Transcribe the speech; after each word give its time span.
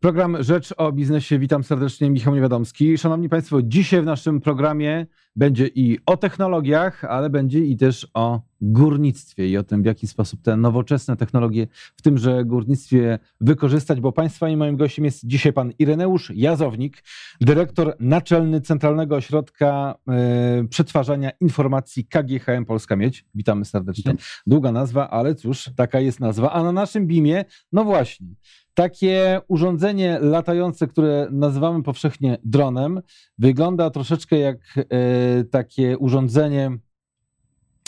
Program 0.00 0.42
Rzecz 0.42 0.74
o 0.76 0.92
Biznesie. 0.92 1.38
Witam 1.38 1.64
serdecznie, 1.64 2.10
Michał 2.10 2.34
Niewiadomski. 2.34 2.98
Szanowni 2.98 3.28
Państwo, 3.28 3.62
dzisiaj 3.62 4.02
w 4.02 4.04
naszym 4.04 4.40
programie 4.40 5.06
będzie 5.36 5.66
i 5.66 5.98
o 6.06 6.16
technologiach, 6.16 7.04
ale 7.04 7.30
będzie 7.30 7.58
i 7.58 7.76
też 7.76 8.10
o 8.14 8.40
górnictwie 8.60 9.48
i 9.48 9.56
o 9.56 9.62
tym, 9.62 9.82
w 9.82 9.86
jaki 9.86 10.06
sposób 10.06 10.42
te 10.42 10.56
nowoczesne 10.56 11.16
technologie 11.16 11.66
w 11.96 12.02
tymże 12.02 12.44
górnictwie 12.44 13.18
wykorzystać, 13.40 14.00
bo 14.00 14.12
Państwa 14.12 14.48
i 14.48 14.56
moim 14.56 14.76
gościem 14.76 15.04
jest 15.04 15.26
dzisiaj 15.26 15.52
pan 15.52 15.72
Ireneusz 15.78 16.32
Jazownik, 16.34 17.04
dyrektor 17.40 17.96
naczelny 18.00 18.60
Centralnego 18.60 19.16
Ośrodka 19.16 19.94
e, 20.08 20.64
Przetwarzania 20.68 21.30
Informacji 21.40 22.04
KGHM 22.04 22.64
Polska 22.64 22.96
Miedź. 22.96 23.24
Witamy 23.34 23.64
serdecznie. 23.64 24.14
Długa 24.46 24.72
nazwa, 24.72 25.10
ale 25.10 25.34
cóż, 25.34 25.70
taka 25.76 26.00
jest 26.00 26.20
nazwa. 26.20 26.52
A 26.52 26.62
na 26.62 26.72
naszym 26.72 27.06
BIMie, 27.06 27.44
no 27.72 27.84
właśnie, 27.84 28.26
takie 28.74 29.40
urządzenie 29.48 30.18
latające, 30.20 30.86
które 30.86 31.28
nazywamy 31.30 31.82
powszechnie 31.82 32.38
dronem, 32.44 33.00
wygląda 33.38 33.90
troszeczkę 33.90 34.38
jak 34.38 34.56
e, 34.76 35.44
takie 35.44 35.98
urządzenie 35.98 36.78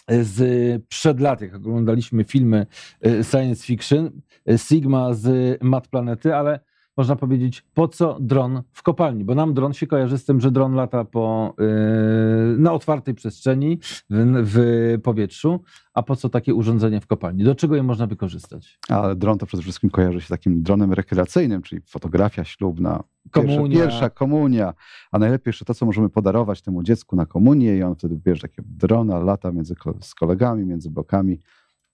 z 0.08 0.82
przed 0.88 1.20
lat, 1.20 1.40
jak 1.40 1.54
oglądaliśmy 1.54 2.24
filmy 2.24 2.66
e, 3.00 3.24
science 3.24 3.66
fiction, 3.66 4.10
e, 4.48 4.58
Sigma 4.58 5.14
z 5.14 5.58
Mat 5.62 5.88
Planety, 5.88 6.34
ale 6.34 6.60
można 6.96 7.16
powiedzieć, 7.16 7.64
po 7.74 7.88
co 7.88 8.18
dron 8.20 8.62
w 8.72 8.82
kopalni? 8.82 9.24
Bo 9.24 9.34
nam 9.34 9.54
dron 9.54 9.72
się 9.72 9.86
kojarzy 9.86 10.18
z 10.18 10.24
tym, 10.24 10.40
że 10.40 10.50
dron 10.50 10.74
lata 10.74 11.04
po, 11.04 11.54
yy, 11.58 12.58
na 12.58 12.72
otwartej 12.72 13.14
przestrzeni, 13.14 13.78
w, 14.10 14.42
w, 14.44 15.00
powietrzu, 15.02 15.60
a 15.94 16.02
po 16.02 16.16
co 16.16 16.28
takie 16.28 16.54
urządzenie 16.54 17.00
w 17.00 17.06
kopalni? 17.06 17.44
Do 17.44 17.54
czego 17.54 17.76
je 17.76 17.82
można 17.82 18.06
wykorzystać? 18.06 18.78
Ale 18.88 19.16
dron 19.16 19.38
to 19.38 19.46
przede 19.46 19.62
wszystkim 19.62 19.90
kojarzy 19.90 20.20
się 20.20 20.26
z 20.26 20.28
takim 20.28 20.62
dronem 20.62 20.92
rekreacyjnym, 20.92 21.62
czyli 21.62 21.82
fotografia 21.86 22.44
ślubna, 22.44 23.02
komunia. 23.30 23.58
Pierwsza, 23.58 23.78
pierwsza 23.78 24.10
komunia, 24.10 24.74
a 25.12 25.18
najlepiej 25.18 25.48
jeszcze 25.48 25.64
to, 25.64 25.74
co 25.74 25.86
możemy 25.86 26.08
podarować 26.08 26.62
temu 26.62 26.82
dziecku 26.82 27.16
na 27.16 27.26
komunię 27.26 27.76
i 27.76 27.82
on 27.82 27.94
wtedy 27.94 28.16
bierze 28.16 28.40
takiego 28.40 28.68
drona, 28.70 29.18
lata 29.18 29.52
między, 29.52 29.74
z 30.00 30.14
kolegami, 30.14 30.66
między 30.66 30.90
blokami 30.90 31.38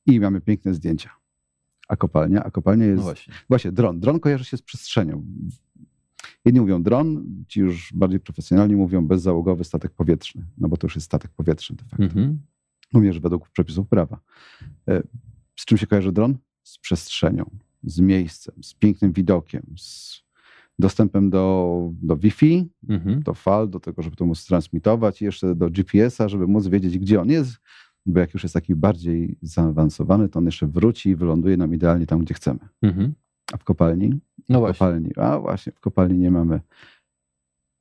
i 0.07 0.21
mamy 0.21 0.41
piękne 0.41 0.75
zdjęcia. 0.75 1.11
A 1.89 1.97
kopalnia? 1.97 2.45
A 2.45 2.51
kopalnia 2.51 2.87
jest. 2.87 2.97
No 2.97 3.03
właśnie. 3.03 3.35
właśnie, 3.49 3.73
dron. 3.73 4.01
Dron 4.01 4.21
kojarzy 4.21 4.45
się 4.45 4.57
z 4.57 4.63
przestrzenią. 4.63 5.25
Jedni 6.45 6.61
mówią 6.61 6.83
dron, 6.83 7.25
ci 7.49 7.61
już 7.61 7.93
bardziej 7.95 8.21
profesjonalni 8.21 8.77
mówią 8.77 9.07
bezzałogowy 9.07 9.65
statek 9.65 9.93
powietrzny, 9.93 10.45
no 10.59 10.69
bo 10.69 10.77
to 10.77 10.87
już 10.87 10.95
jest 10.95 11.05
statek 11.05 11.31
powietrzny 11.31 11.77
de 11.77 11.85
facto. 11.85 12.05
Mhm. 12.05 12.39
Że 13.13 13.21
według 13.21 13.49
przepisów 13.49 13.89
prawa. 13.89 14.21
E, 14.89 15.03
z 15.57 15.65
czym 15.65 15.79
się 15.79 15.87
kojarzy 15.87 16.13
dron? 16.13 16.39
Z 16.63 16.79
przestrzenią, 16.79 17.51
z 17.83 18.01
miejscem, 18.01 18.55
z 18.63 18.75
pięknym 18.75 19.13
widokiem, 19.13 19.63
z 19.77 20.23
dostępem 20.79 21.31
do, 21.31 21.93
do 22.03 22.17
Wi-Fi, 22.17 22.69
mhm. 22.89 23.23
do 23.23 23.35
fal, 23.35 23.71
do 23.71 23.81
tego, 23.81 24.03
żeby 24.03 24.17
to 24.17 24.27
móc 24.27 24.45
transmitować 24.45 25.23
i 25.23 25.25
jeszcze 25.25 25.55
do 25.55 25.71
GPS-a, 25.71 26.29
żeby 26.29 26.47
móc 26.47 26.67
wiedzieć, 26.67 26.99
gdzie 26.99 27.21
on 27.21 27.29
jest, 27.29 27.57
bo 28.09 28.21
jak 28.21 28.35
już 28.35 28.43
jest 28.43 28.53
taki 28.53 28.75
bardziej 28.75 29.37
zaawansowany, 29.43 30.29
to 30.29 30.39
on 30.39 30.45
jeszcze 30.45 30.67
wróci 30.67 31.11
i 31.11 31.17
wyląduje 31.17 31.57
nam 31.57 31.75
idealnie 31.75 32.07
tam, 32.07 32.21
gdzie 32.21 32.35
chcemy. 32.35 32.59
Mhm. 32.83 33.15
A 33.53 33.57
w 33.57 33.65
kopalni? 33.65 34.21
No 34.49 34.61
właśnie. 34.61 34.79
Kopalni, 34.79 35.11
a 35.17 35.39
właśnie, 35.39 35.73
w 35.73 35.81
kopalni 35.81 36.19
nie 36.19 36.31
mamy 36.31 36.61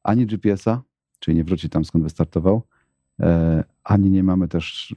ani 0.03 0.25
GPS-a, 0.25 0.81
czyli 1.19 1.37
nie 1.37 1.43
wróci 1.43 1.69
tam, 1.69 1.85
skąd 1.85 2.03
wystartował, 2.03 2.61
e, 3.19 3.63
ani 3.83 4.09
nie 4.09 4.23
mamy 4.23 4.47
też 4.47 4.95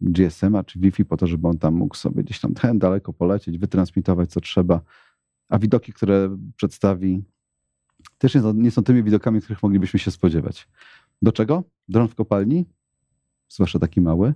GSM-a 0.00 0.64
czy 0.64 0.78
Wi-Fi 0.78 1.04
po 1.04 1.16
to, 1.16 1.26
żeby 1.26 1.48
on 1.48 1.58
tam 1.58 1.74
mógł 1.74 1.96
sobie 1.96 2.22
gdzieś 2.22 2.40
tam 2.40 2.54
daleko 2.74 3.12
polecieć, 3.12 3.58
wytransmitować 3.58 4.30
co 4.30 4.40
trzeba. 4.40 4.80
A 5.48 5.58
widoki, 5.58 5.92
które 5.92 6.36
przedstawi, 6.56 7.22
też 8.18 8.36
nie 8.54 8.70
są 8.70 8.82
tymi 8.82 9.02
widokami, 9.02 9.40
których 9.40 9.62
moglibyśmy 9.62 9.98
się 9.98 10.10
spodziewać. 10.10 10.68
Do 11.22 11.32
czego? 11.32 11.64
Dron 11.88 12.08
w 12.08 12.14
kopalni? 12.14 12.66
Zwłaszcza 13.48 13.78
taki 13.78 14.00
mały, 14.00 14.34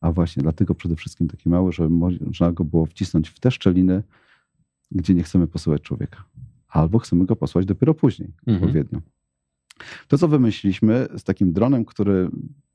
a 0.00 0.12
właśnie 0.12 0.42
dlatego 0.42 0.74
przede 0.74 0.96
wszystkim 0.96 1.28
taki 1.28 1.48
mały, 1.48 1.72
żeby 1.72 1.90
można 2.26 2.52
go 2.52 2.64
było 2.64 2.86
wcisnąć 2.86 3.28
w 3.28 3.40
te 3.40 3.50
szczeliny, 3.50 4.02
gdzie 4.90 5.14
nie 5.14 5.22
chcemy 5.22 5.46
posyłać 5.46 5.82
człowieka. 5.82 6.24
Albo 6.68 6.98
chcemy 6.98 7.26
go 7.26 7.36
posłać 7.36 7.66
dopiero 7.66 7.94
później, 7.94 8.32
mhm. 8.46 8.56
odpowiednio. 8.56 9.00
To, 10.08 10.18
co 10.18 10.28
wymyśliliśmy 10.28 11.08
z 11.16 11.24
takim 11.24 11.52
dronem, 11.52 11.84
który 11.84 12.30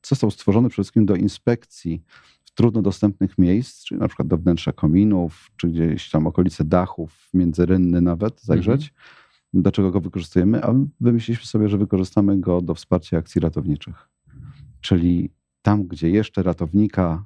został 0.05 0.31
stworzony 0.31 0.69
przede 0.69 0.83
wszystkim 0.83 1.05
do 1.05 1.15
inspekcji 1.15 2.03
w 2.43 2.51
trudno 2.51 2.81
dostępnych 2.81 3.37
miejsc, 3.37 3.83
czyli 3.83 3.99
na 3.99 4.07
przykład 4.07 4.27
do 4.27 4.37
wnętrza 4.37 4.71
kominów, 4.71 5.51
czy 5.57 5.67
gdzieś 5.67 6.09
tam 6.09 6.27
okolice 6.27 6.63
dachów, 6.63 7.29
między 7.33 7.65
rynny 7.65 8.01
nawet 8.01 8.41
zajrzeć, 8.41 8.93
mhm. 8.93 9.63
do 9.63 9.71
czego 9.71 9.91
go 9.91 10.01
wykorzystujemy, 10.01 10.63
a 10.63 10.73
wymyśliliśmy 11.01 11.45
sobie, 11.45 11.69
że 11.69 11.77
wykorzystamy 11.77 12.39
go 12.39 12.61
do 12.61 12.75
wsparcia 12.75 13.17
akcji 13.17 13.41
ratowniczych. 13.41 14.09
Czyli 14.81 15.29
tam, 15.65 15.83
gdzie 15.83 16.09
jeszcze 16.09 16.43
ratownika 16.43 17.25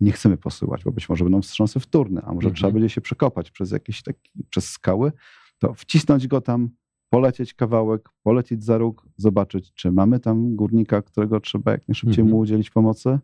nie 0.00 0.12
chcemy 0.12 0.36
posyłać, 0.36 0.84
bo 0.84 0.92
być 0.92 1.08
może 1.08 1.24
będą 1.24 1.42
wstrząsy 1.42 1.80
wtórne, 1.80 2.20
a 2.20 2.26
może 2.26 2.48
mhm. 2.48 2.54
trzeba 2.54 2.72
będzie 2.72 2.88
się 2.88 3.00
przekopać 3.00 3.50
przez 3.50 3.70
jakieś 3.70 4.02
takie, 4.02 4.30
przez 4.50 4.70
skały, 4.70 5.12
to 5.58 5.74
wcisnąć 5.74 6.26
go 6.26 6.40
tam, 6.40 6.70
polecieć 7.10 7.54
kawałek, 7.54 8.08
polecieć 8.22 8.64
za 8.64 8.78
róg, 8.78 9.06
zobaczyć, 9.16 9.72
czy 9.74 9.92
mamy 9.92 10.20
tam 10.20 10.56
górnika, 10.56 11.02
którego 11.02 11.40
trzeba 11.40 11.72
jak 11.72 11.88
najszybciej 11.88 12.22
mhm. 12.22 12.28
mu 12.28 12.38
udzielić 12.38 12.70
pomocy, 12.70 13.18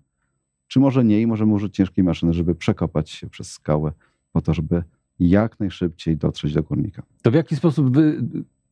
czy 0.66 0.80
może 0.80 1.04
nie 1.04 1.20
i 1.20 1.26
możemy 1.26 1.52
użyć 1.52 1.74
ciężkiej 1.74 2.04
maszyny, 2.04 2.32
żeby 2.32 2.54
przekopać 2.54 3.10
się 3.10 3.26
przez 3.26 3.52
skałę 3.52 3.92
po 4.32 4.40
to, 4.40 4.54
żeby 4.54 4.82
jak 5.18 5.60
najszybciej 5.60 6.16
dotrzeć 6.16 6.54
do 6.54 6.62
górnika. 6.62 7.02
To 7.22 7.30
w 7.30 7.34
jaki 7.34 7.56
sposób 7.56 7.96
wy 7.96 8.22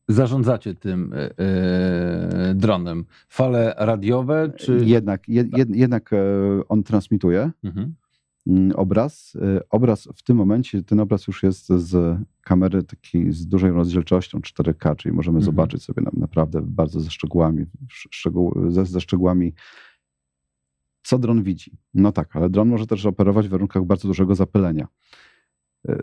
zarządzacie 0.09 0.75
tym 0.75 1.13
e, 1.13 1.39
e, 1.39 2.53
dronem? 2.55 3.05
Fale 3.29 3.75
radiowe? 3.77 4.51
Czy... 4.57 4.81
Jednak, 4.85 5.29
jed, 5.29 5.57
jed, 5.57 5.75
jednak 5.75 6.13
e, 6.13 6.17
on 6.69 6.83
transmituje 6.83 7.51
mhm. 7.63 7.95
Mm, 8.47 8.71
obraz. 8.75 9.37
Obraz 9.69 10.07
w 10.15 10.23
tym 10.23 10.37
momencie, 10.37 10.83
ten 10.83 10.99
obraz 10.99 11.27
już 11.27 11.43
jest 11.43 11.67
z 11.67 12.19
kamery 12.41 12.83
takiej 12.83 13.31
z 13.31 13.47
dużej 13.47 13.71
rozdzielczością 13.71 14.39
4K, 14.39 14.95
czyli 14.95 15.15
możemy 15.15 15.37
mhm. 15.37 15.45
zobaczyć 15.45 15.83
sobie 15.83 16.03
naprawdę 16.13 16.61
bardzo 16.61 16.99
ze 16.99 17.11
szczegółami, 17.11 17.65
szczegół, 17.89 18.71
ze, 18.71 18.85
ze 18.85 19.01
szczegółami 19.01 19.53
co 21.03 21.19
dron 21.19 21.43
widzi. 21.43 21.77
No 21.93 22.11
tak, 22.11 22.35
ale 22.35 22.49
dron 22.49 22.69
może 22.69 22.87
też 22.87 23.05
operować 23.05 23.47
w 23.47 23.51
warunkach 23.51 23.83
bardzo 23.83 24.07
dużego 24.07 24.35
zapylenia, 24.35 24.87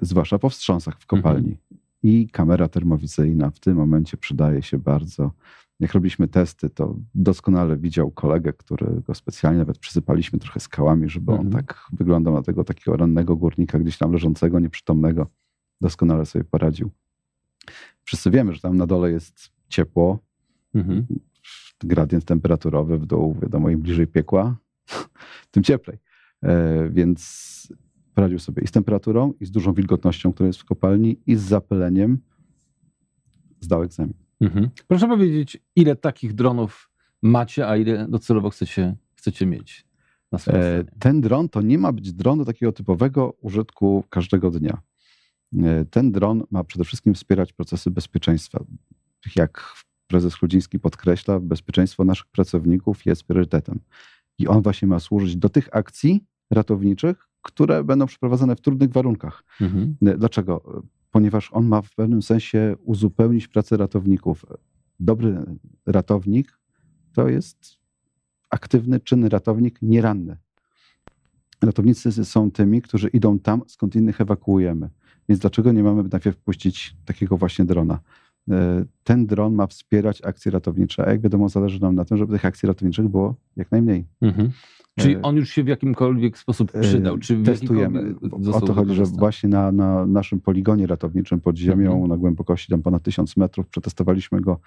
zwłaszcza 0.03 0.39
po 0.39 0.51
wstrząsach 0.51 1.01
w 1.01 1.07
kopalni. 1.07 1.49
Mhm. 1.49 1.86
I 2.07 2.29
kamera 2.29 2.69
termowizyjna 2.69 3.51
w 3.51 3.61
tym 3.61 3.77
momencie 3.77 4.17
przydaje 4.17 4.63
się 4.63 4.79
bardzo. 4.79 5.33
Jak 5.81 5.93
robiliśmy 5.93 6.29
testy, 6.29 6.71
to 6.71 6.97
doskonale 7.15 7.77
widział 7.77 8.11
kolegę, 8.11 8.53
którego 8.53 9.15
specjalnie 9.15 9.59
nawet 9.59 9.79
przysypaliśmy 9.79 10.39
trochę 10.39 10.61
skałami, 10.61 11.09
żeby 11.09 11.33
on 11.33 11.47
mhm. 11.47 11.65
tak 11.65 11.87
wyglądał 11.93 12.35
na 12.35 12.43
tego 12.43 12.65
takiego 12.65 12.97
rannego 12.97 13.37
górnika, 13.37 13.79
gdzieś 13.79 13.99
tam 13.99 14.13
leżącego, 14.13 14.61
nieprzytomnego. 14.61 15.27
Doskonale 15.81 16.27
sobie 16.27 16.45
poradził. 16.45 16.91
Wszyscy 18.05 18.31
wiemy, 18.31 18.55
że 18.55 18.61
tam 18.61 18.77
na 18.77 18.87
dole 18.87 19.11
jest 19.11 19.51
ciepło, 19.69 20.19
mhm. 20.75 21.07
gradient 21.81 22.25
temperaturowy 22.25 22.99
w 22.99 23.07
dół, 23.07 23.37
wiadomo, 23.43 23.71
im 23.71 23.81
bliżej 23.81 24.07
piekła, 24.07 24.57
tym 25.51 25.63
cieplej. 25.63 25.99
E, 26.43 26.89
więc 26.91 27.73
poradził 28.17 28.39
sobie 28.39 28.63
i 28.63 28.67
z 28.67 28.71
temperaturą, 28.71 29.33
i 29.41 29.47
z 29.47 29.51
dużą 29.51 29.75
wilgotnością, 29.75 30.33
która 30.33 30.47
jest 30.47 30.59
w 30.61 30.65
kopalni, 30.65 31.21
i 31.27 31.37
z 31.37 31.41
zapyleniem. 31.41 32.19
Zdał 33.61 33.83
egzamin. 33.83 34.15
Mhm. 34.41 34.71
Proszę 34.89 35.09
powiedzieć, 35.09 35.59
ile 35.77 35.97
takich 35.97 36.33
dronów 36.33 36.91
macie, 37.23 37.69
a 37.69 37.77
ile 37.77 38.09
docelowo 38.09 38.51
chcecie, 38.51 38.97
chcecie 39.15 39.47
mieć? 39.47 39.87
E, 40.49 40.85
ten 40.99 41.21
dron 41.21 41.49
to 41.49 41.63
nie 41.63 41.79
ma 41.79 41.93
być 41.93 42.13
dron 42.13 42.39
do 42.39 42.45
takiego 42.45 42.73
typowego 42.73 43.37
użytku 43.41 44.05
każdego 44.11 44.51
dnia. 44.51 44.83
E, 45.63 45.85
ten 45.85 46.13
dron 46.13 46.45
ma 46.51 46.65
przede 46.65 46.85
wszystkim 46.85 47.15
wspierać 47.15 47.53
procesy 47.53 47.91
bezpieczeństwa. 47.91 48.65
Jak 49.37 49.75
prezes 50.07 50.35
Chludziński 50.35 50.79
podkreśla, 50.79 51.41
bezpieczeństwo 51.41 52.05
naszych 52.05 52.27
pracowników 52.27 53.07
jest 53.07 53.25
priorytetem. 53.25 53.81
I 54.39 54.49
on 54.49 54.63
właśnie 54.63 54.89
ma 54.89 55.01
służyć 55.01 55.37
do 55.37 55.49
tych 55.49 55.69
akcji 55.73 56.25
ratowniczych, 56.51 57.29
które 57.47 57.85
będą 57.85 58.07
przeprowadzane 58.07 58.57
w 58.57 58.61
trudnych 58.61 58.91
warunkach. 58.91 59.45
Mhm. 59.61 59.97
Dlaczego? 60.01 60.83
Ponieważ 61.11 61.53
on 61.53 61.67
ma 61.67 61.83
w 61.83 61.95
pewnym 61.95 62.23
sensie 62.23 62.77
uzupełnić 62.85 63.49
pracę 63.49 63.77
ratowników. 63.77 64.45
Dobry 65.01 65.45
ratownik 65.87 66.59
to 67.13 67.29
jest 67.29 67.79
aktywny, 68.51 69.01
czynny 69.01 69.29
ratownik, 69.29 69.79
nieranny. 69.83 70.37
Ratownicy 71.63 72.25
są 72.25 72.51
tymi, 72.51 72.83
którzy 72.83 73.09
idą 73.09 73.39
tam, 73.39 73.63
skąd 73.67 73.97
innych 73.97 74.21
ewakuujemy. 74.21 74.91
Więc 75.29 75.41
dlaczego 75.41 75.73
nie 75.73 75.83
mamy 75.83 76.03
najpierw 76.13 76.37
puścić 76.37 76.97
takiego 77.05 77.37
właśnie 77.37 77.65
drona? 77.65 78.01
E, 78.51 78.85
ten 79.05 79.27
dron 79.27 79.55
ma 79.55 79.67
wspierać 79.67 80.23
akcje 80.25 80.53
ratownicze, 80.53 81.07
a 81.07 81.11
jak 81.11 81.21
wiadomo, 81.21 81.49
zależy 81.49 81.81
nam 81.81 81.95
na 81.95 82.05
tym, 82.05 82.17
żeby 82.17 82.33
tych 82.33 82.45
akcji 82.45 82.67
ratowniczych 82.67 83.09
było 83.09 83.35
jak 83.57 83.71
najmniej. 83.71 84.07
Mhm. 84.21 84.51
Czy 84.99 85.23
on 85.23 85.37
już 85.37 85.51
się 85.51 85.65
w 85.65 85.67
jakimkolwiek 85.67 86.39
sposób 86.39 86.73
przydał? 86.81 87.19
Czy 87.19 87.43
Testujemy. 87.43 88.15
O 88.53 88.61
to 88.61 88.75
chodzi, 88.75 88.95
że 88.95 89.05
właśnie 89.05 89.49
na, 89.49 89.73
na 89.73 90.07
naszym 90.07 90.41
poligonie 90.41 90.87
ratowniczym 90.87 91.41
pod 91.41 91.57
ziemią 91.57 91.93
mhm. 91.93 92.09
na 92.09 92.17
głębokości 92.17 92.71
tam 92.71 92.83
ponad 92.83 93.03
1000 93.03 93.37
metrów 93.37 93.69
przetestowaliśmy 93.69 94.41
go 94.41 94.61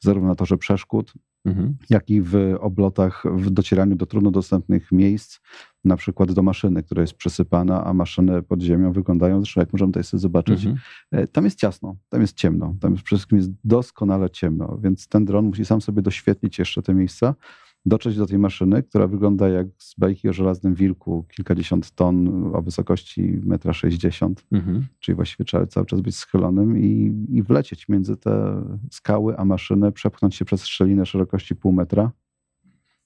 zarówno 0.00 0.28
na 0.28 0.34
torze 0.34 0.56
przeszkód, 0.56 1.12
mhm. 1.44 1.76
jak 1.90 2.10
i 2.10 2.20
w 2.22 2.56
oblotach, 2.60 3.24
w 3.34 3.50
docieraniu 3.50 3.96
do 3.96 4.06
trudno 4.06 4.30
dostępnych 4.30 4.92
miejsc, 4.92 5.38
na 5.84 5.96
przykład 5.96 6.32
do 6.32 6.42
maszyny, 6.42 6.82
która 6.82 7.00
jest 7.00 7.14
przesypana, 7.14 7.84
a 7.84 7.94
maszyny 7.94 8.42
pod 8.42 8.62
ziemią 8.62 8.92
wyglądają, 8.92 9.40
zresztą 9.40 9.60
jak 9.60 9.72
możemy 9.72 9.92
tutaj 9.92 10.04
sobie 10.04 10.20
zobaczyć, 10.20 10.66
mhm. 10.66 10.78
E, 11.10 11.26
tam 11.26 11.44
jest 11.44 11.58
ciasno, 11.58 11.96
tam 12.08 12.20
jest 12.20 12.36
ciemno, 12.36 12.74
tam 12.80 12.94
przede 12.94 13.06
wszystkim 13.06 13.38
jest 13.38 13.50
doskonale 13.64 14.30
ciemno, 14.30 14.78
więc 14.82 15.08
ten 15.08 15.24
dron 15.24 15.44
musi 15.44 15.64
sam 15.64 15.80
sobie 15.80 16.02
doświetlić 16.02 16.58
jeszcze 16.58 16.82
te 16.82 16.94
miejsca, 16.94 17.34
dotrzeć 17.86 18.16
do 18.16 18.26
tej 18.26 18.38
maszyny, 18.38 18.82
która 18.82 19.06
wygląda 19.06 19.48
jak 19.48 19.66
z 19.78 19.94
bajki 19.98 20.28
o 20.28 20.32
żelaznym 20.32 20.74
wilku, 20.74 21.26
kilkadziesiąt 21.36 21.90
ton 21.90 22.46
o 22.54 22.62
wysokości 22.62 23.40
1,60 23.40 24.26
m, 24.26 24.34
mhm. 24.52 24.86
czyli 25.00 25.16
właściwie 25.16 25.44
trzeba 25.44 25.66
cały 25.66 25.86
czas 25.86 26.00
być 26.00 26.16
schylonym 26.16 26.78
i, 26.78 27.12
i 27.28 27.42
wlecieć 27.42 27.88
między 27.88 28.16
te 28.16 28.62
skały 28.90 29.38
a 29.38 29.44
maszynę, 29.44 29.92
przepchnąć 29.92 30.34
się 30.34 30.44
przez 30.44 30.66
szczelinę 30.66 31.06
szerokości 31.06 31.56
pół 31.56 31.72
metra, 31.72 32.12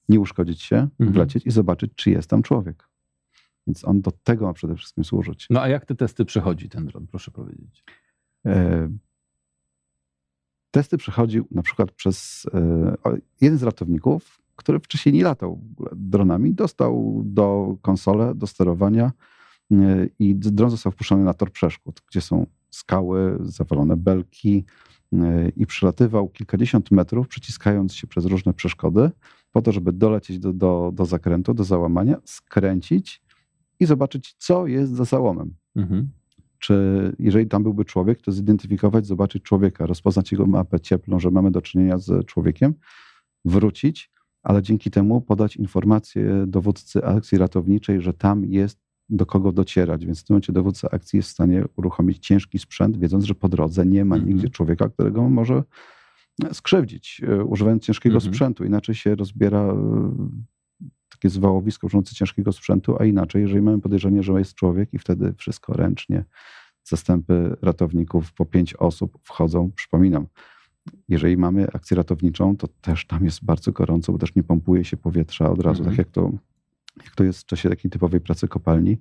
nie 0.09 0.21
uszkodzić 0.21 0.62
się, 0.62 0.76
mhm. 0.76 1.12
wlecieć 1.12 1.47
i 1.47 1.50
zobaczyć, 1.50 1.93
czy 1.94 2.11
jest 2.11 2.31
tam 2.31 2.43
człowiek. 2.43 2.88
Więc 3.67 3.85
on 3.85 4.00
do 4.00 4.11
tego 4.11 4.47
ma 4.47 4.53
przede 4.53 4.75
wszystkim 4.76 5.05
służyć. 5.05 5.47
No 5.50 5.62
a 5.62 5.69
jak 5.69 5.87
te 5.87 5.94
testy 5.94 6.25
przechodzi 6.25 6.69
ten 6.69 6.87
dron, 6.87 7.06
proszę 7.06 7.31
powiedzieć? 7.31 7.85
E, 8.47 8.88
testy 10.71 10.97
przechodził 10.97 11.47
na 11.50 11.62
przykład 11.62 11.93
przez 11.93 12.47
e, 12.55 12.97
jeden 13.41 13.59
z 13.59 13.62
ratowników, 13.62 14.44
który 14.56 14.81
wcześniej 14.81 15.15
nie 15.15 15.25
latał 15.25 15.61
dronami, 15.93 16.55
dostał 16.55 17.23
do 17.25 17.77
konsole, 17.83 18.35
do 18.35 18.47
sterowania 18.47 19.12
e, 19.73 19.77
i 20.19 20.35
dron 20.35 20.71
został 20.71 20.93
wpuszczony 20.93 21.25
na 21.25 21.35
tor 21.35 21.53
przeszkód, 21.53 22.03
gdzie 22.11 22.21
są 22.21 22.47
skały, 22.71 23.39
zawalone 23.41 23.97
belki 23.97 24.65
e, 25.12 25.49
i 25.49 25.67
przelatywał 25.67 26.29
kilkadziesiąt 26.29 26.91
metrów, 26.91 27.29
przyciskając 27.29 27.95
się 27.95 28.06
przez 28.06 28.25
różne 28.25 28.55
przeszkody, 28.55 29.11
po 29.53 29.62
to, 29.62 29.73
żeby 29.73 29.93
dolecieć 29.93 30.39
do, 30.39 30.53
do, 30.53 30.91
do 30.95 31.05
zakrętu, 31.05 31.55
do 31.55 31.65
załamania, 31.65 32.17
skręcić 32.25 33.23
i 33.81 33.87
zobaczyć, 33.87 34.35
co 34.39 34.67
jest 34.67 34.93
za 34.93 35.05
załomem. 35.05 35.55
Mhm. 35.77 36.09
Czy 36.59 37.12
jeżeli 37.19 37.47
tam 37.47 37.62
byłby 37.62 37.85
człowiek, 37.85 38.23
to 38.23 38.33
zidentyfikować, 38.33 39.07
zobaczyć 39.07 39.43
człowieka, 39.43 39.87
rozpoznać 39.87 40.33
jego 40.33 40.47
mapę 40.47 40.81
cieplną, 40.81 41.21
że 41.21 41.31
mamy 41.31 41.50
do 41.50 41.62
czynienia 41.62 41.99
z 41.99 42.27
człowiekiem, 42.27 42.75
wrócić 43.45 44.11
ale 44.44 44.62
dzięki 44.62 44.91
temu 44.91 45.20
podać 45.20 45.56
informację 45.56 46.44
dowódcy 46.46 47.05
akcji 47.05 47.38
ratowniczej, 47.38 48.00
że 48.00 48.12
tam 48.12 48.44
jest 48.44 48.79
do 49.08 49.26
kogo 49.26 49.52
docierać. 49.52 50.06
Więc 50.06 50.20
w 50.20 50.25
tym 50.25 50.35
momencie 50.35 50.52
dowódca 50.52 50.88
akcji 50.91 51.17
jest 51.17 51.29
w 51.29 51.32
stanie 51.32 51.64
uruchomić 51.76 52.26
ciężki 52.26 52.58
sprzęt, 52.58 52.96
wiedząc, 52.96 53.25
że 53.25 53.35
po 53.35 53.49
drodze 53.49 53.87
nie 53.87 54.05
ma 54.05 54.17
nigdzie 54.17 54.32
mhm. 54.32 54.50
człowieka, 54.50 54.88
którego 54.88 55.29
może 55.29 55.62
skrzywdzić, 56.52 57.23
e, 57.29 57.44
używając 57.44 57.82
ciężkiego 57.82 58.14
mhm. 58.14 58.35
sprzętu. 58.35 58.64
Inaczej 58.64 58.94
się 58.94 59.14
rozbiera 59.14 59.61
e, 59.61 59.75
takie 61.08 61.31
zwałowisko 61.31 61.87
używające 61.87 62.14
ciężkiego 62.14 62.52
sprzętu, 62.52 62.97
a 63.00 63.05
inaczej, 63.05 63.43
jeżeli 63.43 63.62
mamy 63.62 63.81
podejrzenie, 63.81 64.23
że 64.23 64.32
jest 64.32 64.55
człowiek 64.55 64.94
i 64.94 64.99
wtedy 64.99 65.35
wszystko 65.37 65.73
ręcznie, 65.73 66.25
zastępy 66.85 67.56
ratowników 67.62 68.32
po 68.32 68.44
pięć 68.44 68.75
osób 68.75 69.19
wchodzą, 69.23 69.70
przypominam, 69.76 70.26
jeżeli 71.09 71.37
mamy 71.37 71.67
akcję 71.73 71.97
ratowniczą, 71.97 72.57
to 72.57 72.69
też 72.81 73.07
tam 73.07 73.25
jest 73.25 73.45
bardzo 73.45 73.73
gorąco, 73.73 74.13
bo 74.13 74.19
też 74.19 74.35
nie 74.35 74.43
pompuje 74.43 74.85
się 74.85 74.97
powietrza 74.97 75.51
od 75.51 75.61
razu, 75.61 75.85
tak 75.85 75.93
mhm. 75.93 75.99
jak 75.99 76.11
to, 76.11 76.33
jak 77.05 77.15
to 77.15 77.25
jest 77.25 77.41
w 77.41 77.45
czasie 77.47 77.69
takiej 77.69 77.91
typowej 77.91 78.21
pracy 78.21 78.49
kopalni. 78.49 78.99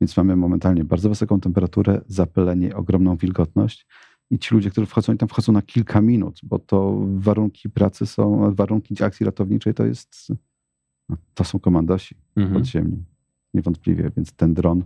Więc 0.00 0.16
mamy 0.16 0.36
momentalnie 0.36 0.84
bardzo 0.84 1.08
wysoką 1.08 1.40
temperaturę, 1.40 2.00
zapylenie, 2.06 2.76
ogromną 2.76 3.16
wilgotność. 3.16 3.86
I 4.30 4.38
ci 4.38 4.54
ludzie, 4.54 4.70
którzy 4.70 4.86
wchodzą, 4.86 5.16
tam 5.16 5.28
wchodzą 5.28 5.52
na 5.52 5.62
kilka 5.62 6.00
minut, 6.00 6.40
bo 6.42 6.58
to 6.58 6.98
warunki 7.14 7.70
pracy 7.70 8.06
są, 8.06 8.54
warunki 8.54 9.04
akcji 9.04 9.26
ratowniczej 9.26 9.74
to 9.74 9.86
jest, 9.86 10.32
no, 11.08 11.16
to 11.34 11.44
są 11.44 11.58
komandosi 11.58 12.16
mhm. 12.36 12.60
podziemni, 12.60 13.04
niewątpliwie. 13.54 14.10
Więc 14.16 14.32
ten 14.32 14.54
dron 14.54 14.84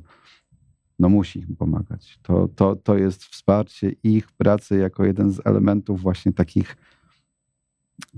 no 1.00 1.08
musi 1.08 1.40
im 1.40 1.56
pomagać. 1.56 2.18
To, 2.22 2.48
to, 2.48 2.76
to 2.76 2.96
jest 2.96 3.24
wsparcie 3.24 3.92
ich 4.02 4.32
pracy 4.32 4.78
jako 4.78 5.04
jeden 5.04 5.30
z 5.30 5.40
elementów 5.46 6.00
właśnie 6.00 6.32
takich, 6.32 6.76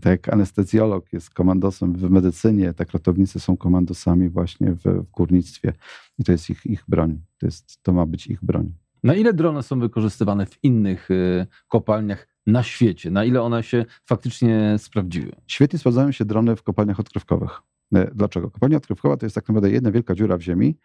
tak 0.00 0.11
jak 0.11 0.34
anestezjolog 0.34 1.12
jest 1.12 1.31
komandosem 1.31 1.93
w 1.93 2.11
medycynie, 2.11 2.75
tak 2.75 2.93
ratownicy 2.93 3.40
są 3.40 3.56
komandosami 3.56 4.29
właśnie 4.29 4.73
w, 4.73 4.82
w 4.82 5.11
górnictwie 5.11 5.73
i 6.19 6.25
to 6.25 6.32
jest 6.32 6.50
ich, 6.50 6.67
ich 6.67 6.84
broń. 6.88 7.20
To, 7.38 7.46
jest, 7.46 7.82
to 7.82 7.93
ma 7.93 8.06
być 8.06 8.26
ich 8.26 8.44
broń. 8.44 8.73
Na 9.02 9.14
ile 9.14 9.32
drony 9.32 9.62
są 9.62 9.81
wykorzystywane 9.81 10.46
w 10.46 10.64
innych 10.64 11.11
y, 11.11 11.46
kopalniach 11.69 12.29
na 12.46 12.62
świecie? 12.62 13.11
Na 13.11 13.25
ile 13.25 13.43
one 13.43 13.62
się 13.62 13.84
faktycznie 14.05 14.75
sprawdziły? 14.79 15.32
Świetnie 15.46 15.79
sprawdzają 15.79 16.12
się 16.12 16.25
drony 16.25 16.56
w 16.56 16.62
kopalniach 16.62 17.00
odkrywkowych. 17.00 17.62
E, 17.94 18.11
dlaczego? 18.14 18.50
Kopalnia 18.50 18.76
odkrywkowa 18.76 19.17
to 19.17 19.26
jest 19.26 19.34
tak 19.34 19.49
naprawdę 19.49 19.70
jedna 19.70 19.90
wielka 19.90 20.14
dziura 20.14 20.37
w 20.37 20.40
ziemi, 20.40 20.76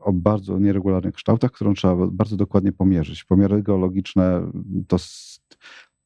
o 0.00 0.12
bardzo 0.12 0.58
nieregularnych 0.58 1.14
kształtach, 1.14 1.52
którą 1.52 1.74
trzeba 1.74 2.06
bardzo 2.06 2.36
dokładnie 2.36 2.72
pomierzyć. 2.72 3.24
Pomiary 3.24 3.62
geologiczne 3.62 4.52
to, 4.88 4.96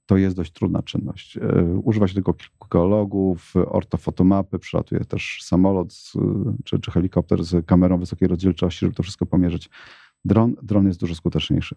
to 0.07 0.17
jest 0.17 0.37
dość 0.37 0.53
trudna 0.53 0.83
czynność. 0.83 1.37
E, 1.37 1.65
używa 1.83 2.09
się 2.09 2.15
tylko 2.15 2.35
kilku 2.35 2.69
geologów, 2.69 3.55
ortofotomapy, 3.67 4.59
przylatuje 4.59 5.05
też 5.05 5.39
samolot 5.43 5.95
czy, 6.65 6.79
czy 6.79 6.91
helikopter 6.91 7.45
z 7.45 7.67
kamerą 7.67 7.99
wysokiej 7.99 8.29
rozdzielczości, 8.29 8.81
żeby 8.81 8.95
to 8.95 9.03
wszystko 9.03 9.27
pomierzyć. 9.27 9.71
Dron, 10.25 10.57
dron 10.63 10.87
jest 10.87 11.01
dużo 11.01 11.15
skuteczniejszy. 11.15 11.75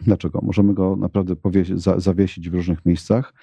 Dlaczego? 0.00 0.40
Możemy 0.42 0.74
go 0.74 0.96
naprawdę 0.96 1.36
powiesić, 1.36 1.82
za, 1.82 2.00
zawiesić 2.00 2.50
w 2.50 2.54
różnych 2.54 2.86
miejscach 2.86 3.34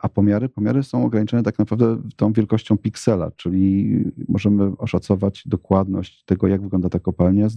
a 0.00 0.08
pomiary? 0.08 0.48
Pomiary 0.48 0.82
są 0.82 1.04
ograniczone 1.04 1.42
tak 1.42 1.58
naprawdę 1.58 2.02
tą 2.16 2.32
wielkością 2.32 2.78
piksela, 2.78 3.30
czyli 3.30 3.94
możemy 4.28 4.76
oszacować 4.78 5.42
dokładność 5.46 6.24
tego, 6.24 6.46
jak 6.46 6.62
wygląda 6.62 6.88
ta 6.88 6.98
kopalnia 6.98 7.48
z 7.48 7.56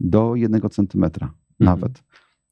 do 0.00 0.34
jednego 0.34 0.68
centymetra 0.68 1.26
mhm. 1.26 1.36
nawet. 1.60 2.02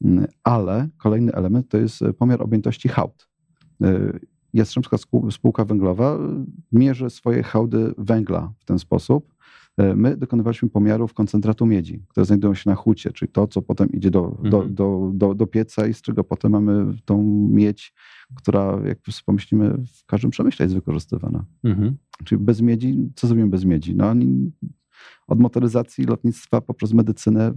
Mm, 0.03 0.27
ale 0.43 0.87
kolejny 0.97 1.33
element 1.33 1.69
to 1.69 1.77
jest 1.77 1.99
pomiar 2.17 2.41
objętości 2.41 2.89
hałd. 2.89 3.27
E, 3.81 4.19
Jastrzębska 4.53 4.97
Spółka 5.31 5.65
Węglowa 5.65 6.17
mierzy 6.71 7.09
swoje 7.09 7.43
hałdy 7.43 7.93
węgla 7.97 8.53
w 8.59 8.65
ten 8.65 8.79
sposób, 8.79 9.37
E, 9.37 9.66
my 9.77 10.17
dokonywaliśmy 10.17 10.69
pomiarów 10.69 11.13
koncentratu 11.13 11.65
miedzi, 11.65 12.03
które 12.07 12.25
znajdują 12.25 12.53
się 12.53 12.69
na 12.69 12.75
hucie, 12.75 13.11
czyli 13.11 13.31
to, 13.31 13.47
co 13.47 13.61
potem 13.61 13.91
idzie 13.91 14.11
do, 14.11 14.25
mhm. 14.25 14.49
do, 14.49 14.63
do, 14.65 15.11
do, 15.13 15.35
do 15.35 15.47
pieca 15.47 15.87
i 15.87 15.93
z 15.93 16.01
czego 16.01 16.23
potem 16.23 16.51
mamy 16.51 16.97
tą 17.05 17.23
miedź, 17.51 17.93
która, 18.35 18.79
jak 18.85 18.97
pomyślimy, 19.25 19.77
w 20.01 20.05
każdym 20.05 20.31
przemyśle 20.31 20.65
jest 20.65 20.75
wykorzystywana. 20.75 21.45
Mhm. 21.63 21.97
Czyli 22.23 22.43
bez 22.43 22.61
miedzi, 22.61 23.09
co 23.15 23.27
zrobimy 23.27 23.49
bez 23.49 23.65
miedzi? 23.65 23.95
No, 23.95 24.13
od 25.27 25.39
motoryzacji 25.39 26.03
lotnictwa 26.05 26.61
poprzez 26.61 26.93
medycynę, 26.93 27.53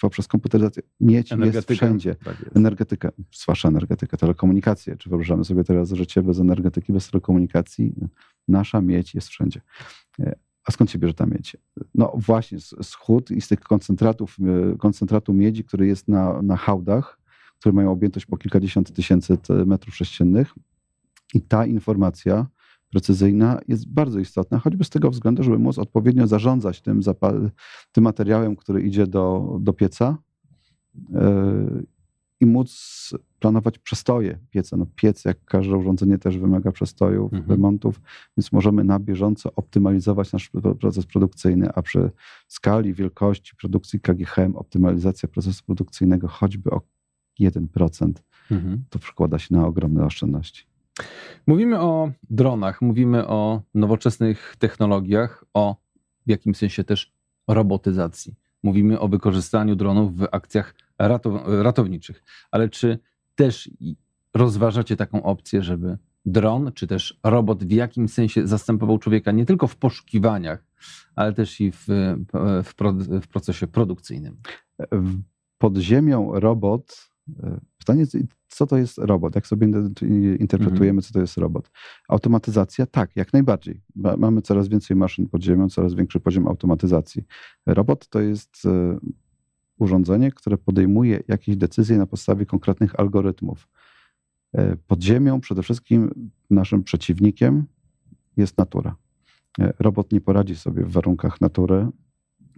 poprzez 0.00 0.28
komputeryzację. 0.28 0.82
Miedź 1.00 1.30
jest 1.30 1.70
wszędzie. 1.70 2.14
Tak 2.14 2.40
jest. 2.40 2.56
Energetyka, 2.56 3.12
zwłaszcza 3.34 3.68
energetyka, 3.68 4.16
telekomunikacje. 4.16 4.96
Czy 4.96 5.08
wyobrażamy 5.08 5.44
sobie 5.44 5.64
teraz 5.64 5.92
życie 5.92 6.22
bez 6.22 6.38
energetyki, 6.38 6.92
bez 6.92 7.10
telekomunikacji? 7.10 7.94
Nasza 8.48 8.80
miedź 8.80 9.14
jest 9.14 9.28
wszędzie. 9.28 9.60
A 10.70 10.72
skąd 10.72 10.90
się 10.90 10.98
bierze 10.98 11.14
ta 11.14 11.26
miedź? 11.26 11.56
No 11.94 12.12
właśnie 12.14 12.60
z, 12.60 12.74
z 12.82 12.94
hut 12.94 13.30
i 13.30 13.40
z 13.40 13.48
tych 13.48 13.60
koncentratów, 13.60 14.36
e, 14.72 14.76
koncentratu 14.78 15.32
miedzi, 15.32 15.64
który 15.64 15.86
jest 15.86 16.08
na, 16.08 16.42
na 16.42 16.56
hałdach, 16.56 17.18
które 17.58 17.72
mają 17.72 17.92
objętość 17.92 18.26
po 18.26 18.36
kilkadziesiąt 18.36 18.92
tysięcy 18.92 19.38
metrów 19.66 19.96
sześciennych. 19.96 20.54
I 21.34 21.40
ta 21.40 21.66
informacja 21.66 22.46
precyzyjna 22.90 23.60
jest 23.68 23.88
bardzo 23.88 24.18
istotna, 24.18 24.58
choćby 24.58 24.84
z 24.84 24.90
tego 24.90 25.10
względu, 25.10 25.42
żeby 25.42 25.58
móc 25.58 25.78
odpowiednio 25.78 26.26
zarządzać 26.26 26.80
tym, 26.80 27.00
tym 27.92 28.04
materiałem, 28.04 28.56
który 28.56 28.82
idzie 28.82 29.06
do, 29.06 29.56
do 29.60 29.72
pieca 29.72 30.18
e, 31.14 31.82
i 32.40 32.46
móc 32.46 33.10
planować 33.38 33.78
przestoje 33.78 34.38
pieca. 34.50 34.76
No 34.76 34.86
piec, 34.96 35.24
jak 35.24 35.44
każde 35.44 35.76
urządzenie, 35.76 36.18
też 36.18 36.38
wymaga 36.38 36.72
przestojów, 36.72 37.32
mhm. 37.32 37.50
remontów, 37.50 38.00
więc 38.36 38.52
możemy 38.52 38.84
na 38.84 38.98
bieżąco 38.98 39.52
optymalizować 39.54 40.32
nasz 40.32 40.50
proces 40.80 41.06
produkcyjny, 41.06 41.70
a 41.74 41.82
przy 41.82 42.10
skali, 42.48 42.94
wielkości 42.94 43.56
produkcji 43.56 44.00
KGHM 44.00 44.56
optymalizacja 44.56 45.28
procesu 45.28 45.64
produkcyjnego 45.64 46.28
choćby 46.28 46.70
o 46.70 46.80
1%, 47.40 48.12
mhm. 48.50 48.84
to 48.90 48.98
przekłada 48.98 49.38
się 49.38 49.54
na 49.54 49.66
ogromne 49.66 50.04
oszczędności. 50.04 50.64
Mówimy 51.46 51.80
o 51.80 52.10
dronach, 52.30 52.82
mówimy 52.82 53.26
o 53.26 53.62
nowoczesnych 53.74 54.56
technologiach, 54.58 55.44
o 55.54 55.76
w 56.26 56.30
jakimś 56.30 56.56
sensie 56.56 56.84
też 56.84 57.12
robotyzacji. 57.48 58.34
Mówimy 58.62 59.00
o 59.00 59.08
wykorzystaniu 59.08 59.76
dronów 59.76 60.16
w 60.16 60.26
akcjach 60.32 60.74
ratow 61.08 61.42
ratowniczych. 61.46 62.22
Ale 62.50 62.68
czy 62.68 62.98
też 63.34 63.70
rozważacie 64.34 64.96
taką 64.96 65.22
opcję, 65.22 65.62
żeby 65.62 65.98
dron, 66.26 66.72
czy 66.74 66.86
też 66.86 67.20
robot 67.24 67.64
w 67.64 67.70
jakimś 67.70 68.12
sensie 68.12 68.46
zastępował 68.46 68.98
człowieka 68.98 69.32
nie 69.32 69.46
tylko 69.46 69.66
w 69.66 69.76
poszukiwaniach, 69.76 70.64
ale 71.14 71.32
też 71.32 71.60
i 71.60 71.72
w, 71.72 71.86
w, 72.64 72.74
w 73.22 73.28
procesie 73.28 73.66
produkcyjnym? 73.66 74.36
Pod 75.58 75.76
ziemią 75.76 76.40
robot. 76.40 77.10
E, 77.42 77.60
pytanie, 77.78 78.04
co 78.48 78.66
to 78.66 78.76
jest 78.76 78.98
robot? 78.98 79.34
Jak 79.34 79.46
sobie 79.46 79.66
interpretujemy, 80.38 80.98
mhm. 80.98 81.02
co 81.02 81.12
to 81.12 81.20
jest 81.20 81.36
robot? 81.36 81.70
Automatyzacja? 82.08 82.86
Tak, 82.86 83.16
jak 83.16 83.32
najbardziej. 83.32 83.82
Mamy 83.96 84.42
coraz 84.42 84.68
więcej 84.68 84.96
maszyn 84.96 85.28
pod 85.28 85.42
ziemią, 85.42 85.68
coraz 85.68 85.94
większy 85.94 86.20
poziom 86.20 86.48
automatyzacji. 86.48 87.24
Robot 87.66 88.08
to 88.08 88.20
jest 88.20 88.62
e, 88.66 88.98
urządzenie, 89.80 90.32
które 90.32 90.58
podejmuje 90.58 91.22
jakieś 91.28 91.56
decyzje 91.56 91.98
na 91.98 92.06
podstawie 92.06 92.46
konkretnych 92.46 93.00
algorytmów. 93.00 93.68
E, 94.54 94.76
pod 94.76 95.02
ziemią 95.02 95.40
przede 95.40 95.62
wszystkim 95.62 96.30
naszym 96.50 96.82
przeciwnikiem 96.82 97.64
jest 98.36 98.58
natura. 98.58 98.96
E, 99.60 99.72
robot 99.78 100.12
nie 100.12 100.20
poradzi 100.20 100.56
sobie 100.56 100.84
w 100.84 100.92
warunkach 100.92 101.40
natury, 101.40 101.88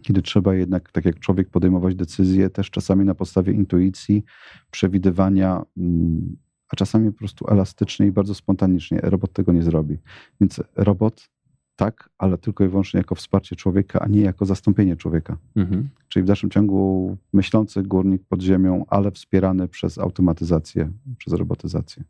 kiedy 0.02 0.23
trzeba 0.23 0.55
jednak, 0.55 0.93
tak 0.93 1.05
jak 1.05 1.19
człowiek, 1.19 1.50
podejmować 1.50 1.95
decyzje, 1.95 2.50
też 2.50 2.71
czasami 2.71 3.05
na 3.05 3.14
podstawie 3.14 3.52
intuicji, 3.52 4.25
przewidywania, 4.71 5.62
mm, 5.76 6.37
a 6.69 6.76
czasami 6.76 7.12
po 7.12 7.19
prostu 7.19 7.49
elastycznie 7.49 8.07
i 8.07 8.12
bardzo 8.12 8.35
spontanicznie. 8.35 9.00
Robot 9.02 9.33
tego 9.33 9.52
nie 9.52 9.62
zrobi. 9.62 9.99
Więc 10.41 10.61
robot 10.76 11.29
tak, 11.76 12.11
ale 12.19 12.38
tylko 12.38 12.64
i 12.64 12.69
wyłącznie 12.69 12.99
jako 12.99 13.14
wsparcie 13.14 13.57
człowieka, 13.57 14.00
a 14.00 14.09
nie 14.09 14.21
jako 14.21 14.47
zastąpienie 14.47 14.97
człowieka. 14.97 15.37
Mhm. 15.57 15.88
Czyli 16.09 16.23
w 16.23 16.26
dalszym 16.26 16.50
ciągu 16.50 17.17
myślący 17.33 17.83
górnik 17.83 18.23
pod 18.29 18.43
ziemią, 18.43 18.85
ale 18.88 19.11
wspierany 19.11 19.69
przez 19.69 19.99
automatyzację, 19.99 20.91
przez 21.19 21.33
robotyzację. 21.33 22.05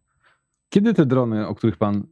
Kiedy 0.69 0.95
te 0.95 1.07
drony, 1.07 1.47
o 1.47 1.55
których 1.55 1.77
Pan 1.77 2.03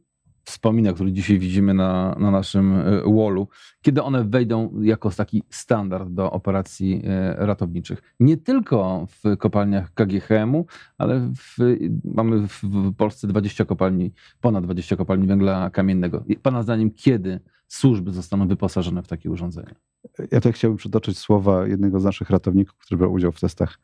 wspomina, 0.43 0.93
które 0.93 1.11
dzisiaj 1.11 1.39
widzimy 1.39 1.73
na, 1.73 2.15
na 2.19 2.31
naszym 2.31 2.73
e, 2.73 3.01
wallu, 3.15 3.47
kiedy 3.81 4.03
one 4.03 4.23
wejdą 4.23 4.81
jako 4.81 5.09
taki 5.09 5.43
standard 5.49 6.09
do 6.09 6.31
operacji 6.31 7.01
e, 7.05 7.35
ratowniczych. 7.45 8.01
Nie 8.19 8.37
tylko 8.37 9.07
w 9.07 9.37
kopalniach 9.37 9.93
KGHM-u, 9.93 10.65
ale 10.97 11.19
w, 11.19 11.57
mamy 12.03 12.47
w 12.47 12.61
Polsce 12.97 13.27
20 13.27 13.65
kopalni, 13.65 14.11
ponad 14.41 14.63
20 14.63 14.95
kopalni 14.95 15.27
węgla 15.27 15.69
kamiennego. 15.69 16.23
Pana 16.41 16.63
zdaniem, 16.63 16.91
kiedy 16.91 17.39
służby 17.67 18.11
zostaną 18.11 18.47
wyposażone 18.47 19.03
w 19.03 19.07
takie 19.07 19.31
urządzenia? 19.31 19.75
Ja 20.19 20.25
tutaj 20.39 20.53
chciałbym 20.53 20.77
przytoczyć 20.77 21.17
słowa 21.17 21.67
jednego 21.67 21.99
z 21.99 22.03
naszych 22.03 22.29
ratowników, 22.29 22.77
który 22.77 22.97
brał 22.97 23.13
udział 23.13 23.31
w 23.31 23.39
testach. 23.39 23.79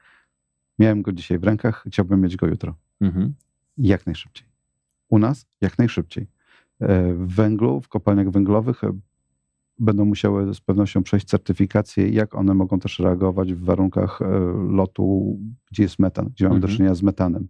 Miałem 0.79 1.01
go 1.01 1.11
dzisiaj 1.11 1.39
w 1.39 1.43
rękach, 1.43 1.83
chciałbym 1.87 2.21
mieć 2.21 2.35
go 2.35 2.47
jutro. 2.47 2.75
Mhm. 3.01 3.33
Jak 3.77 4.05
najszybciej. 4.05 4.47
U 5.09 5.19
nas 5.19 5.45
jak 5.61 5.77
najszybciej. 5.77 6.27
E, 6.81 7.13
w 7.13 7.35
węglu, 7.35 7.81
w 7.81 7.87
kopalniach 7.87 8.29
węglowych 8.29 8.83
e, 8.83 8.91
będą 9.79 10.05
musiały 10.05 10.53
z 10.53 10.61
pewnością 10.61 11.03
przejść 11.03 11.27
certyfikację, 11.27 12.09
jak 12.09 12.35
one 12.35 12.53
mogą 12.53 12.79
też 12.79 12.99
reagować 12.99 13.53
w 13.53 13.63
warunkach 13.63 14.21
e, 14.21 14.25
lotu, 14.69 15.39
gdzie 15.71 15.83
jest 15.83 15.99
metan, 15.99 16.25
gdzie 16.25 16.45
mamy 16.45 16.55
mhm. 16.55 16.71
do 16.71 16.77
czynienia 16.77 16.95
z 16.95 17.03
metanem. 17.03 17.47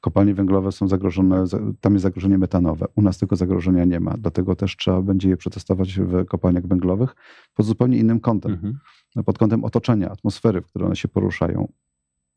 Kopalnie 0.00 0.34
węglowe 0.34 0.72
są 0.72 0.88
zagrożone, 0.88 1.44
tam 1.80 1.92
jest 1.92 2.02
zagrożenie 2.02 2.38
metanowe. 2.38 2.86
U 2.96 3.02
nas 3.02 3.18
tego 3.18 3.36
zagrożenia 3.36 3.84
nie 3.84 4.00
ma, 4.00 4.14
dlatego 4.18 4.56
też 4.56 4.76
trzeba 4.76 5.02
będzie 5.02 5.28
je 5.28 5.36
przetestować 5.36 6.00
w 6.00 6.24
kopalniach 6.26 6.66
węglowych 6.66 7.14
pod 7.54 7.66
zupełnie 7.66 7.98
innym 7.98 8.20
kątem. 8.20 8.52
Mhm. 8.52 8.78
Pod 9.24 9.38
kątem 9.38 9.64
otoczenia, 9.64 10.10
atmosfery, 10.10 10.60
w 10.62 10.66
której 10.66 10.86
one 10.86 10.96
się 10.96 11.08
poruszają. 11.08 11.72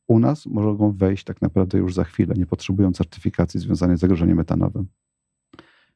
U 0.08 0.20
nas 0.20 0.46
mogą 0.46 0.92
wejść 0.92 1.24
tak 1.24 1.42
naprawdę 1.42 1.78
już 1.78 1.94
za 1.94 2.04
chwilę, 2.04 2.36
nie 2.38 2.46
potrzebują 2.46 2.92
certyfikacji 2.92 3.60
związanej 3.60 3.98
z 3.98 4.00
zagrożeniem 4.00 4.38
metanowym 4.38 4.88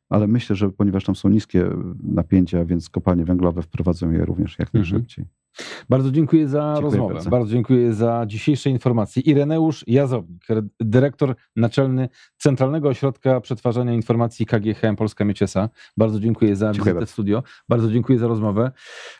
ale 0.10 0.28
myślę, 0.28 0.56
że 0.56 0.70
ponieważ 0.70 1.04
tam 1.04 1.16
są 1.16 1.30
niskie 1.30 1.70
napięcia, 2.04 2.66
więc 2.66 2.90
kopalnie 2.90 3.26
węglowe 3.26 3.62
wprowadzą 3.62 4.12
je 4.12 4.26
również 4.26 4.60
jak 4.60 4.76
mhm. 4.76 5.06
Bardzo 5.90 6.12
dziękuję 6.12 6.48
za 6.48 6.60
dziękuję 6.60 6.82
rozmowę. 6.82 7.14
Bardzo. 7.14 7.30
bardzo. 7.30 7.52
dziękuję 7.52 7.94
za 7.94 8.24
dzisiejsze 8.28 8.70
informacje. 8.70 9.22
Ireneusz 9.22 9.84
Jazownik, 9.88 10.48
dyrektor 10.80 11.36
naczelny 11.56 12.10
Centralnego 12.38 12.90
Ośrodka 12.90 13.42
Przetwarzania 13.42 13.94
Informacji 13.94 14.46
KGHM 14.46 14.96
Polska 14.96 15.26
Mieciesa. 15.26 15.70
Bardzo 15.98 16.20
dziękuję 16.20 16.56
za 16.56 16.72
dziękuję 16.72 16.94
wizytę 16.94 17.06
w 17.06 17.10
studio. 17.10 17.44
Bardzo 17.70 17.92
dziękuję 17.92 18.20
za 18.20 18.28
rozmowę. 18.28 18.72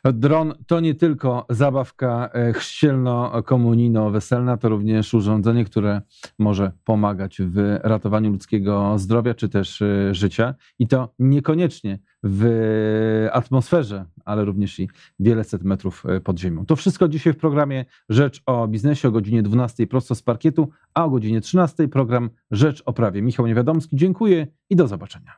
Dron 0.04 0.54
to 0.68 0.80
nie 0.80 0.96
tylko 0.96 1.46
zabawka 1.50 2.30
e, 2.34 2.54
chrzcielno-komunijno-weselna, 2.54 4.58
to 4.58 4.70
również 4.70 5.14
urządzenie, 5.14 5.66
które 5.66 6.02
może 6.40 6.72
pomagać 6.84 7.42
w 7.42 7.80
ratowaniu 7.84 8.32
ludzkiego 8.32 9.00
zdrowia 9.00 9.34
czy 9.34 9.50
też 9.50 9.82
e, 9.82 10.16
życia. 10.16 10.56
I 10.80 10.88
to 10.88 11.14
niekoniecznie 11.20 12.00
w 12.24 13.28
atmosferze, 13.32 14.06
ale 14.26 14.46
również 14.46 14.80
i 14.80 14.90
wiele 15.20 15.44
set 15.44 15.64
metrów 15.64 16.06
e, 16.06 16.22
pod 16.22 16.40
ziemią. 16.40 16.66
To 16.66 16.76
wszystko 16.76 17.08
dzisiaj 17.08 17.34
w 17.34 17.38
programie 17.38 17.86
Rzecz 18.10 18.42
o 18.46 18.68
biznesie 18.68 19.08
o 19.08 19.12
godzinie 19.12 19.44
12 19.44 19.88
prosto 19.88 20.16
z 20.16 20.22
parkietu, 20.22 20.70
a 20.94 21.06
o 21.06 21.10
godzinie 21.10 21.42
13 21.42 21.88
program 21.88 22.30
Rzecz 22.52 22.84
o 22.86 22.94
prawie. 22.94 23.22
Michał 23.22 23.48
Niewiadomski, 23.48 23.96
dziękuję 23.96 24.48
i 24.70 24.76
do 24.76 24.88
zobaczenia. 24.88 25.32